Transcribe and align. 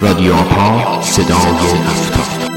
رادیو 0.00 0.34
آپا 0.34 1.02
صدای 1.02 1.36
هفتاد 1.36 2.52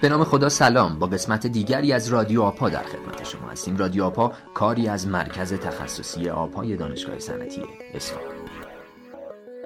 به 0.00 0.08
نام 0.08 0.24
خدا 0.24 0.48
سلام. 0.48 0.98
با 0.98 1.06
قسمت 1.06 1.46
دیگری 1.46 1.92
از 1.92 2.08
رادیو 2.08 2.42
آپا 2.42 2.68
در 2.68 2.82
خدمت 2.82 3.24
شما 3.24 3.48
هستیم. 3.48 3.76
رادیو 3.76 4.04
آپا 4.04 4.32
کاری 4.54 4.88
از 4.88 5.06
مرکز 5.06 5.52
تخصصی 5.52 6.28
آپای 6.28 6.76
دانشگاه 6.76 7.18
صنعتی 7.18 7.62
اصفهان. 7.94 8.37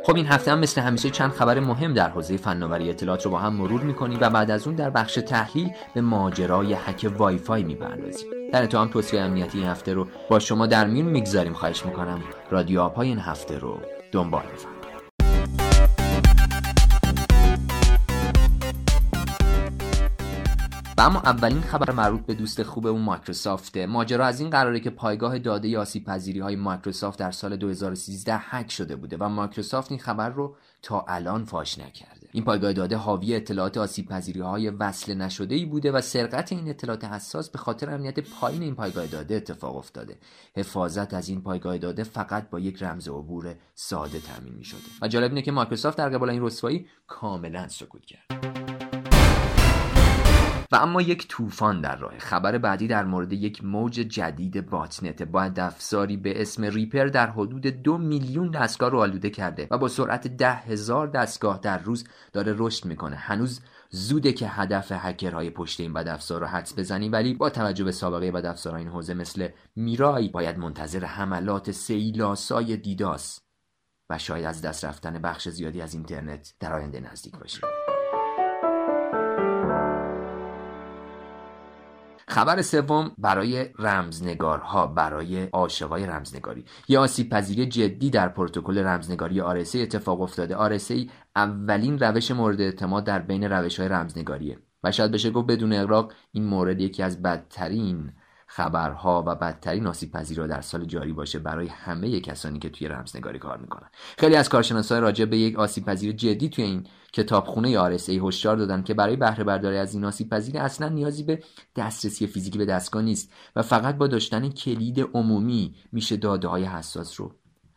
خب 0.05 0.17
این 0.17 0.27
هفته 0.27 0.53
هم 0.53 0.59
مثل 0.59 0.81
همیشه 0.81 1.11
چند 1.11 1.31
خبر 1.31 1.61
مهم 1.61 1.95
در 1.95 2.09
حوزه 2.09 2.37
فناوری 2.37 2.91
اطلاعات 2.91 3.25
رو 3.25 3.31
با 3.31 3.39
هم 3.39 3.53
مرور 3.55 3.81
می‌کنیم 3.81 4.19
و 4.21 4.31
بعد 4.31 4.51
از 4.51 4.67
اون 4.67 4.77
در 4.77 4.91
بخش 4.91 5.15
تحلیل 5.15 5.71
به 5.95 6.01
ماجرای 6.01 6.73
هک 6.73 7.11
وای 7.19 7.39
فای 7.39 7.63
می‌پردازیم. 7.63 8.29
در 8.53 8.67
انتها 8.67 8.79
هم 8.79 8.89
توصیه 8.89 9.21
امنیتی 9.21 9.59
این 9.59 9.67
هفته 9.67 9.95
رو 9.95 10.07
با 10.31 10.39
شما 10.39 10.67
در 10.67 10.87
میون 10.87 11.07
می‌گذاریم 11.07 11.53
خواهش 11.53 11.87
می‌کنم. 11.87 12.21
رادیو 12.51 12.81
آپای 12.81 13.09
این 13.09 13.19
هفته 13.19 13.59
رو 13.59 13.79
دنبال 14.13 14.43
بفرمایید. 14.43 14.72
اما 21.03 21.21
اولین 21.21 21.61
خبر 21.61 21.93
مربوط 21.93 22.21
به 22.21 22.35
دوست 22.35 22.63
خوبمون 22.63 23.03
مایکروسافت 23.03 23.77
ماجرا 23.77 24.27
از 24.27 24.41
این 24.41 24.51
قراره 24.51 24.81
که 24.81 24.91
پایگاه 24.91 25.39
داده 25.39 25.79
آسیب 25.79 26.05
پذیری 26.05 26.41
های 26.41 26.57
مایکروسافت 26.57 27.19
در 27.19 27.31
سال 27.31 27.57
2013 27.57 28.37
هک 28.37 28.71
شده 28.71 28.97
بوده 28.97 29.17
و 29.21 29.29
مایکروسافت 29.29 29.91
این 29.91 30.01
خبر 30.01 30.29
رو 30.29 30.57
تا 30.83 31.05
الان 31.09 31.45
فاش 31.45 31.79
نکرده. 31.79 32.29
این 32.33 32.45
پایگاه 32.45 32.73
داده 32.73 32.97
حاوی 32.97 33.35
اطلاعات 33.35 33.77
آسیب 33.77 34.09
پذیری 34.09 34.41
های 34.41 34.71
وصل 34.71 35.15
نشده 35.15 35.55
ای 35.55 35.65
بوده 35.65 35.93
و 35.93 36.01
سرقت 36.01 36.53
این 36.53 36.69
اطلاعات 36.69 37.05
حساس 37.05 37.51
به 37.51 37.59
خاطر 37.59 37.91
امنیت 37.91 38.21
پایین 38.21 38.63
این 38.63 38.75
پایگاه 38.75 39.07
داده 39.07 39.35
اتفاق 39.35 39.77
افتاده. 39.77 40.19
حفاظت 40.57 41.15
از 41.15 41.29
این 41.29 41.43
پایگاه 41.43 41.79
داده 41.79 42.05
فقط 42.05 42.51
با 42.51 42.61
یک 42.61 42.83
رمز 42.83 43.09
عبور 43.09 43.55
ساده 43.75 44.21
تامین 44.21 44.55
می 44.55 44.65
شده 44.65 44.81
و 45.03 45.09
جالب 45.09 45.31
اینه 45.31 45.43
که 45.43 45.53
مایکروسافت 45.53 45.99
در 45.99 46.09
قبال 46.09 46.31
این 46.31 46.43
رسوایی 46.43 46.87
کاملا 47.07 47.69
سکوت 47.69 48.05
کرد. 48.07 49.02
و 50.73 50.77
اما 50.77 51.03
یک 51.03 51.29
طوفان 51.29 51.81
در 51.81 51.97
راه. 51.97 52.19
خبر 52.19 52.59
بعدی 52.59 52.89
در 52.89 53.05
مورد 53.05 53.33
یک 53.33 53.65
موج 53.65 53.93
جدید 53.93 54.71
باتنت 54.71 55.23
با 55.23 55.43
افزاری 55.43 56.17
به 56.17 56.43
اسم 56.43 56.65
ریپر 56.65 57.07
در 57.07 57.31
حدود 57.31 57.67
دو 57.67 57.99
میلیون 57.99 58.51
دستگاه 58.51 58.91
رو 58.91 59.01
آلوده 59.01 59.31
کرده 59.31 59.69
و 59.71 59.79
با 59.79 59.89
سرعت 59.89 60.27
ده 60.27 60.55
هزار 60.55 61.07
دستگاه 61.07 61.61
در 61.63 61.79
روز 61.79 62.05
داره 62.33 62.55
رشد 62.59 62.85
می‌کنه. 62.85 63.17
هنوز 63.17 63.61
زوده 63.91 64.33
که 64.33 64.49
هدف 64.49 64.93
هکرهای 64.93 65.51
پشت 65.51 65.81
این 65.81 65.93
بدافزار 65.93 66.41
رو 66.41 66.47
حدس 66.47 66.79
بزنیم 66.79 67.13
ولی 67.13 67.35
با 67.35 67.51
توجه 67.51 67.85
به 67.85 67.93
سابقه 67.93 68.31
بدافزارهای 68.31 68.83
این 68.83 68.93
حوزه 68.93 69.15
مثل 69.15 69.49
میرای 69.77 70.29
باید 70.29 70.59
منتظر 70.59 71.05
حملات 71.05 71.71
سیلاسای 71.71 72.77
دیداس 72.77 73.41
و 74.11 74.19
شاید 74.19 74.45
از 74.45 74.63
دست 74.63 74.85
رفتن 74.85 75.19
بخش 75.19 75.49
زیادی 75.49 75.81
از 75.81 75.95
اینترنت 75.95 76.55
در 76.61 76.73
آینده 76.73 77.01
نزدیک 77.01 77.39
باشیم. 77.39 77.92
خبر 82.29 82.63
سوم 82.63 83.13
برای 83.19 83.69
رمزنگارها 83.79 84.87
برای 84.87 85.45
عاشقای 85.45 86.07
رمزنگاری. 86.07 86.65
یه 86.89 86.99
آسیب 86.99 87.31
پذیری 87.31 87.67
جدی 87.67 88.11
در 88.11 88.29
پروتکل 88.29 88.79
رمزنگاری 88.79 89.41
RSA 89.41 89.77
اتفاق 89.77 90.21
افتاده. 90.21 90.79
RSA 90.79 91.11
اولین 91.37 91.99
روش 91.99 92.31
مورد 92.31 92.61
اعتماد 92.61 93.05
در 93.05 93.19
بین 93.19 93.45
روش 93.45 93.81
های 93.81 93.89
رمزنگاریه. 93.89 94.59
و 94.85 94.93
شاید 94.93 95.11
بشه 95.11 95.31
گفت 95.31 95.47
بدون 95.47 95.73
اقراق 95.73 96.13
این 96.33 96.45
مورد 96.45 96.81
یکی 96.81 97.03
از 97.03 97.23
بدترین 97.23 98.13
خبرها 98.55 99.25
و 99.27 99.35
بدترین 99.35 99.87
آسیب 99.87 100.13
پذیری 100.13 100.49
در 100.49 100.61
سال 100.61 100.85
جاری 100.85 101.13
باشه 101.13 101.39
برای 101.39 101.67
همه 101.67 102.21
کسانی 102.21 102.59
که 102.59 102.69
توی 102.69 102.89
رمزنگاری 102.89 103.39
کار 103.39 103.59
می‌کنن. 103.59 103.89
خیلی 104.19 104.37
از 104.37 104.49
کارشناسان 104.49 105.03
راجع 105.03 105.25
به 105.25 105.39
یک 105.39 105.59
آسیب 105.59 105.85
پذیر 105.85 106.13
جدی 106.13 106.49
توی 106.49 106.65
این 106.65 106.87
کتابخونه 107.13 107.99
RSA 107.99 108.09
هشدار 108.09 108.57
دادن 108.57 108.83
که 108.83 108.95
برای 108.95 109.17
بهره 109.17 109.45
برداری 109.45 109.77
از 109.77 109.95
این 109.95 110.05
آسیب 110.05 110.31
پذیری 110.31 110.59
اصلا 110.59 110.89
نیازی 110.89 111.23
به 111.23 111.43
دسترسی 111.77 112.27
فیزیکی 112.27 112.59
به 112.59 112.65
دستگاه 112.65 113.03
نیست 113.03 113.33
و 113.57 113.63
فقط 113.63 113.97
با 113.97 114.07
داشتن 114.07 114.49
کلید 114.49 115.01
عمومی 115.01 115.75
میشه 115.93 116.17
داده 116.17 116.49
های 116.49 116.65
حساس 116.65 117.21
رو 117.21 117.35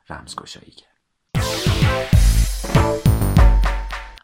رمزگشایی 0.10 0.72
کرد. 0.72 0.96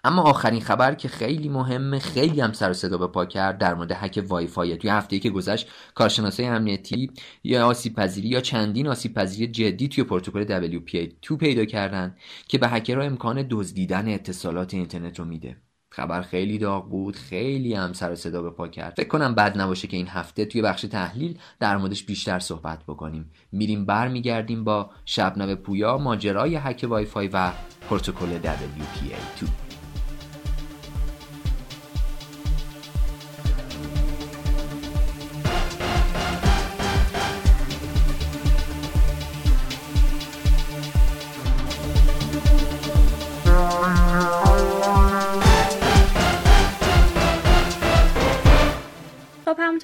اما 0.04 0.22
آخرین 0.22 0.62
خبر 0.62 0.96
که 0.96 1.08
خیلی 1.08 1.50
مهمه 1.50 2.00
خیلی 2.00 2.42
هم 2.42 2.54
سر 2.54 2.70
و 2.70 2.74
صدا 2.74 2.98
به 2.98 3.08
پا 3.08 3.26
کرد 3.26 3.58
در 3.58 3.74
مورد 3.74 3.92
هک 3.92 4.24
وای 4.28 4.48
فای 4.48 4.78
توی 4.78 4.90
هفته 4.90 5.20
که 5.20 5.30
گذشت 5.30 5.68
کارشناسای 5.96 6.46
امنیتی 6.46 7.12
یا 7.44 7.68
آسیب 7.68 7.96
پذیری 7.96 8.28
یا 8.28 8.42
چندین 8.42 8.88
آسیب 8.88 9.14
پذیری 9.14 9.52
جدی 9.52 9.88
توی 9.88 10.04
پروتکل 10.04 10.80
WPA2 10.80 11.38
پیدا 11.38 11.66
کردن 11.66 12.16
که 12.48 12.58
به 12.58 12.68
هکرها 12.68 13.04
امکان 13.04 13.48
دزدیدن 13.50 14.08
اتصالات 14.08 14.74
اینترنت 14.74 15.20
رو 15.20 15.26
میده. 15.26 15.58
خبر 15.94 16.22
خیلی 16.22 16.58
داغ 16.58 16.90
بود 16.90 17.16
خیلی 17.16 17.74
هم 17.74 17.94
سر 17.94 18.12
و 18.12 18.16
صدا 18.16 18.42
به 18.42 18.50
پا 18.50 18.68
کرد. 18.68 18.94
فکر 18.98 19.08
کنم 19.08 19.36
بد 19.36 19.62
نباشه 19.62 19.88
که 19.88 19.98
این 19.98 20.08
هفته 20.08 20.46
توی 20.46 20.62
بخش 20.62 20.82
تحلیل 20.82 21.38
در 21.60 21.78
موردش 21.78 22.04
بیشتر 22.04 22.40
صحبت 22.40 22.84
بکنیم. 22.84 23.32
میریم 23.52 23.86
برمیگردیم 23.86 24.64
با 24.64 24.90
شبنم 25.06 25.56
پویا 25.56 25.98
ماجرای 25.98 26.56
هک 26.56 26.86
وای 26.90 27.06
فای 27.06 27.28
و 27.34 27.52
پروتکل 27.90 28.40
WPA2 28.42 29.71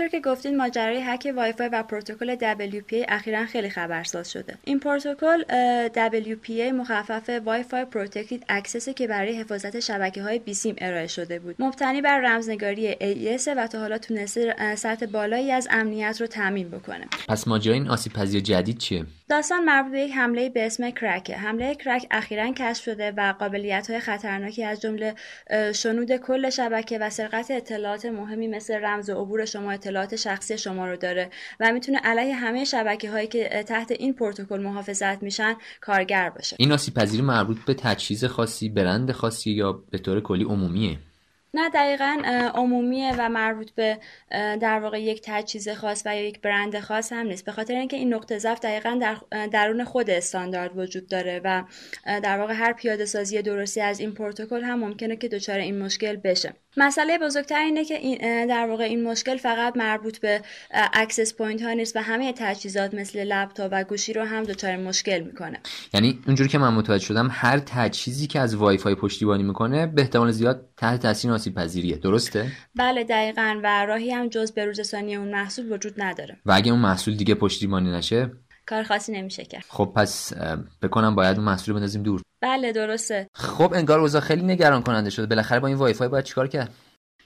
همونطور 0.07 0.31
که 0.31 0.35
گفتین 0.35 0.57
ماجرای 0.57 1.01
هک 1.03 1.33
وای 1.35 1.53
فای 1.53 1.69
و 1.73 1.83
پروتکل 1.83 2.35
WPA 2.35 3.05
اخیرا 3.07 3.45
خیلی 3.45 3.69
خبرساز 3.69 4.31
شده. 4.31 4.57
این 4.63 4.79
پروتکل 4.79 5.43
WPA 6.33 6.73
مخفف 6.73 7.29
Wi-Fi 7.45 7.85
Protected 7.85 8.45
Access 8.49 8.89
که 8.89 9.07
برای 9.07 9.39
حفاظت 9.39 9.79
شبکه 9.79 10.23
های 10.23 10.39
بیسیم 10.39 10.75
ارائه 10.77 11.07
شده 11.07 11.39
بود. 11.39 11.55
مبتنی 11.59 12.01
بر 12.01 12.19
رمزنگاری 12.19 12.93
AES 12.93 13.47
و 13.57 13.67
تا 13.67 13.79
حالا 13.79 13.97
تونسته 13.97 14.75
سطح 14.75 15.05
بالایی 15.05 15.51
از 15.51 15.67
امنیت 15.71 16.21
رو 16.21 16.27
تامین 16.27 16.69
بکنه. 16.69 17.05
پس 17.29 17.47
ماجرای 17.47 17.77
این 17.77 17.89
آسیب 17.89 18.13
پذیری 18.13 18.41
جدید 18.41 18.77
چیه؟ 18.77 19.05
داستان 19.29 19.63
مربوط 19.63 19.91
به 19.91 19.99
یک 19.99 20.11
حمله 20.11 20.49
به 20.49 20.65
اسم 20.65 20.91
KRACK. 20.91 21.31
حمله 21.31 21.75
KRACK 21.75 22.07
اخیرا 22.11 22.51
کشف 22.51 22.83
شده 22.83 23.11
و 23.11 23.33
قابلیت 23.39 23.89
های 23.89 23.99
خطرناکی 23.99 24.63
از 24.63 24.81
جمله 24.81 25.15
شنود 25.73 26.17
کل 26.17 26.49
شبکه 26.49 26.99
و 26.99 27.09
سرقت 27.09 27.51
اطلاعات 27.51 28.05
مهمی 28.05 28.47
مثل 28.47 28.73
رمز 28.73 29.09
و 29.09 29.21
عبور 29.21 29.45
شما 29.45 29.71
اطلاعات 29.71 29.96
شخصی 30.15 30.57
شما 30.57 30.87
رو 30.87 30.97
داره 30.97 31.29
و 31.59 31.71
می‌تونه 31.71 31.97
علیه 31.97 32.35
همه 32.35 32.63
شبکه 32.63 33.11
هایی 33.11 33.27
که 33.27 33.63
تحت 33.67 33.91
این 33.91 34.13
پروتکل 34.13 34.61
محافظت 34.61 35.23
میشن 35.23 35.55
کارگر 35.81 36.29
باشه. 36.29 36.55
این 36.59 36.71
آسیب 36.71 36.93
پذیری 36.93 37.23
مربوط 37.23 37.57
به 37.65 37.73
تجهیز 37.73 38.25
خاصی 38.25 38.69
برند 38.69 39.11
خاصی 39.11 39.51
یا 39.51 39.71
به 39.91 39.97
طور 39.97 40.21
کلی 40.21 40.43
عمومیه؟ 40.43 40.97
نه 41.53 41.69
دقیقا 41.69 42.21
عمومیه 42.55 43.15
و 43.17 43.29
مربوط 43.29 43.71
به 43.71 43.99
در 44.31 44.79
واقع 44.79 45.01
یک 45.01 45.21
تجهیز 45.23 45.69
خاص 45.69 46.03
و 46.05 46.15
یا 46.15 46.27
یک 46.27 46.41
برند 46.41 46.79
خاص 46.79 47.13
هم 47.13 47.27
نیست. 47.27 47.45
به 47.45 47.51
خاطر 47.51 47.73
اینکه 47.73 47.97
این 47.97 48.13
نقطه 48.13 48.37
ضعف 48.37 48.59
دقیقا 48.59 48.99
در 49.01 49.17
درون 49.47 49.83
خود 49.83 50.09
استاندارد 50.09 50.77
وجود 50.77 51.07
داره 51.07 51.41
و 51.43 51.63
در 52.05 52.37
واقع 52.39 52.53
هر 52.53 52.73
پیاده 52.73 53.05
سازی 53.05 53.41
درستی 53.41 53.81
از 53.81 53.99
این 53.99 54.11
پروتکل 54.11 54.63
هم 54.63 54.79
ممکنه 54.79 55.15
که 55.15 55.27
دچار 55.27 55.59
این 55.59 55.79
مشکل 55.79 56.15
بشه. 56.15 56.53
مسئله 56.77 57.17
بزرگتر 57.17 57.59
اینه 57.59 57.85
که 57.85 57.97
این 57.97 58.45
در 58.47 58.67
واقع 58.67 58.83
این 58.83 59.03
مشکل 59.03 59.37
فقط 59.37 59.77
مربوط 59.77 60.19
به 60.19 60.41
access 60.93 61.33
point 61.33 61.61
ها 61.61 61.73
نیست 61.73 61.95
و 61.95 61.99
همه 61.99 62.33
تجهیزات 62.37 62.93
مثل 62.93 63.23
لپتاپ 63.23 63.69
و 63.71 63.83
گوشی 63.83 64.13
رو 64.13 64.23
هم 64.23 64.43
دچار 64.43 64.77
مشکل 64.77 65.19
می‌کنه. 65.19 65.59
یعنی 65.93 66.19
اونجوری 66.27 66.49
که 66.49 66.57
من 66.57 66.73
متوجه 66.73 67.05
شدم 67.05 67.27
هر 67.31 67.59
تجهیزی 67.59 68.27
که 68.27 68.39
از 68.39 68.55
وای 68.55 68.77
فای 68.77 68.95
پشتیبانی 68.95 69.43
می‌کنه 69.43 69.87
به 69.87 70.01
احتمال 70.01 70.31
زیاد 70.31 70.69
تحت 70.77 71.01
تاثیر 71.01 71.31
آسیب 71.31 71.55
پذیریه 71.55 71.97
درسته؟ 71.97 72.51
بله 72.75 73.03
دقیقا. 73.03 73.59
و 73.63 73.85
راهی 73.85 74.11
هم 74.11 74.27
جز 74.27 74.51
بروزرسانی 74.51 75.15
اون 75.15 75.27
محصول 75.27 75.71
وجود 75.71 75.93
نداره. 75.97 76.37
و 76.45 76.51
اگه 76.51 76.71
اون 76.71 76.81
محصول 76.81 77.15
دیگه 77.15 77.35
پشتیبانی 77.35 77.91
نشه؟ 77.91 78.31
کار 78.67 78.83
خاصی 78.83 79.11
نمیشه 79.11 79.45
کرد. 79.45 79.65
خب 79.69 79.91
پس 79.95 80.33
فکر 80.81 80.98
کنم 80.98 81.15
باید 81.15 81.37
اون 81.37 81.45
محصول 81.45 81.75
بندازیم 81.75 82.03
دور. 82.03 82.21
بله 82.41 82.71
درسته. 82.71 83.27
خب 83.33 83.73
انگار 83.73 83.99
اوضاع 83.99 84.21
خیلی 84.21 84.41
نگران 84.41 84.81
کننده 84.83 85.09
شده. 85.09 85.25
بالاخره 85.25 85.59
با 85.59 85.67
این 85.67 85.77
وای 85.77 85.93
فای 85.93 86.07
باید 86.07 86.25
چیکار 86.25 86.47
کرد؟ 86.47 86.69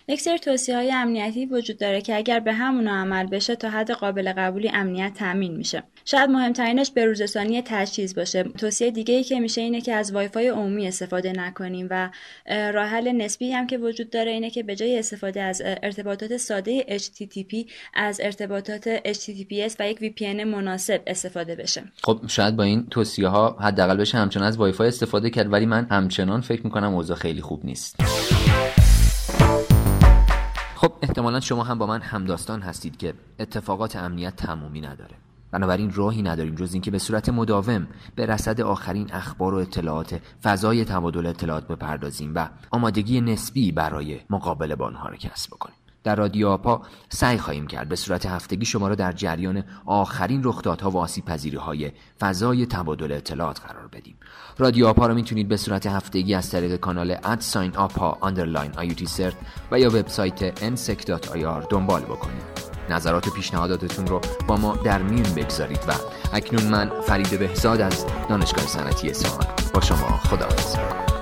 یک 0.07 0.21
سری 0.21 0.39
توصیه 0.39 0.75
های 0.75 0.91
امنیتی 0.91 1.45
وجود 1.45 1.77
داره 1.77 2.01
که 2.01 2.15
اگر 2.15 2.39
به 2.39 2.53
همون 2.53 2.87
عمل 2.87 3.25
بشه 3.25 3.55
تا 3.55 3.69
حد 3.69 3.91
قابل 3.91 4.33
قبولی 4.37 4.69
امنیت 4.73 5.13
تامین 5.13 5.57
میشه. 5.57 5.83
شاید 6.05 6.29
مهمترینش 6.29 6.91
به 6.91 7.05
روزرسانی 7.05 7.61
تجهیز 7.65 8.15
باشه. 8.15 8.43
توصیه 8.43 8.91
دیگه 8.91 9.15
ای 9.15 9.23
که 9.23 9.39
میشه 9.39 9.61
اینه 9.61 9.81
که 9.81 9.93
از 9.93 10.13
وایفای 10.13 10.47
عمومی 10.47 10.87
استفاده 10.87 11.31
نکنیم 11.31 11.87
و 11.89 12.09
راه 12.47 12.87
حل 12.87 13.11
نسبی 13.11 13.51
هم 13.51 13.67
که 13.67 13.77
وجود 13.77 14.09
داره 14.09 14.31
اینه 14.31 14.49
که 14.49 14.63
به 14.63 14.75
جای 14.75 14.99
استفاده 14.99 15.41
از 15.41 15.61
ارتباطات 15.65 16.37
ساده 16.37 16.85
HTTP 16.97 17.71
از 17.93 18.21
ارتباطات 18.23 18.97
HTTPS 18.97 19.75
و 19.79 19.89
یک 19.89 19.99
VPN 19.99 20.43
مناسب 20.45 21.01
استفاده 21.07 21.55
بشه. 21.55 21.83
خب 22.03 22.21
شاید 22.27 22.55
با 22.55 22.63
این 22.63 22.87
توصیه 22.91 23.27
ها 23.27 23.57
حداقل 23.59 23.97
بشه 23.97 24.17
همچنان 24.17 24.47
از 24.47 24.57
وایفای 24.57 24.87
استفاده 24.87 25.29
کرد 25.29 25.53
ولی 25.53 25.65
من 25.65 25.87
همچنان 25.91 26.41
فکر 26.41 26.61
می‌کنم 26.63 26.95
اوضاع 26.95 27.17
خیلی 27.17 27.41
خوب 27.41 27.65
نیست. 27.65 27.95
احتمالا 31.01 31.39
شما 31.39 31.63
هم 31.63 31.77
با 31.77 31.87
من 31.87 32.01
همداستان 32.01 32.61
هستید 32.61 32.97
که 32.97 33.13
اتفاقات 33.39 33.95
امنیت 33.95 34.35
تمومی 34.35 34.81
نداره. 34.81 35.15
بنابراین 35.51 35.91
راهی 35.93 36.21
نداریم 36.21 36.55
جز 36.55 36.73
اینکه 36.73 36.91
به 36.91 36.99
صورت 36.99 37.29
مداوم 37.29 37.87
به 38.15 38.25
رصد 38.25 38.61
آخرین 38.61 39.13
اخبار 39.13 39.53
و 39.53 39.57
اطلاعات 39.57 40.21
فضای 40.43 40.85
تبادل 40.85 41.25
اطلاعات 41.25 41.67
بپردازیم 41.67 42.31
و 42.35 42.49
آمادگی 42.71 43.21
نسبی 43.21 43.71
برای 43.71 44.19
مقابله 44.29 44.75
با 44.75 44.85
آنها 44.85 45.09
را 45.09 45.15
کسب 45.15 45.49
بکنیم. 45.49 45.80
در 46.03 46.15
رادیو 46.15 46.47
آپا 46.47 46.81
سعی 47.09 47.37
خواهیم 47.37 47.67
کرد 47.67 47.89
به 47.89 47.95
صورت 47.95 48.25
هفتگی 48.25 48.65
شما 48.65 48.87
را 48.87 48.95
در 48.95 49.11
جریان 49.11 49.63
آخرین 49.85 50.43
رخدادها 50.43 50.91
و 50.91 50.97
آسیب 50.97 51.29
های 51.57 51.91
فضای 52.19 52.65
تبادل 52.65 53.11
اطلاعات 53.11 53.61
قرار 53.61 53.87
بدیم. 53.87 54.15
رادیو 54.57 54.87
آپا 54.87 55.07
را 55.07 55.13
می‌تونید 55.13 55.47
به 55.47 55.57
صورت 55.57 55.87
هفتگی 55.87 56.33
از 56.33 56.51
طریق 56.51 56.75
کانال 56.75 57.17
at 57.23 57.41
sign 57.41 57.75
آپا 57.75 58.17
underline 58.23 58.71
IUT 58.77 59.05
CERT 59.05 59.35
و 59.71 59.79
یا 59.79 59.87
وبسایت 59.87 60.59
nsec.ir 60.75 61.67
دنبال 61.69 62.01
بکنید. 62.01 62.71
نظرات 62.89 63.27
و 63.27 63.31
پیشنهاداتتون 63.31 64.07
رو 64.07 64.21
با 64.47 64.57
ما 64.57 64.75
در 64.75 65.01
میون 65.01 65.33
بگذارید 65.35 65.79
و 65.87 65.93
اکنون 66.33 66.63
من 66.63 66.91
فرید 67.01 67.39
بهزاد 67.39 67.81
از 67.81 68.05
دانشگاه 68.29 68.67
صنعتی 68.67 69.09
اصفهان 69.09 69.45
با 69.73 69.81
شما 69.81 70.07
خداحافظ. 70.17 71.20